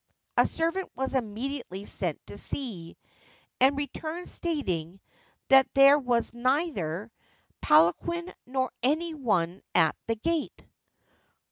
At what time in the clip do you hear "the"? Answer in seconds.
3.93-3.99, 10.07-10.15